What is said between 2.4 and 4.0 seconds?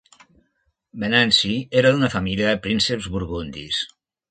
de prínceps burgundis.